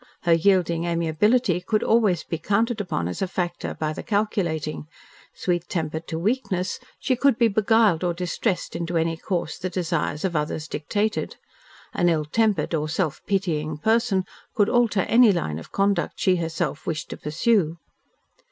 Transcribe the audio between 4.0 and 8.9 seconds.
calculating; sweet tempered to weakness, she could be beguiled or distressed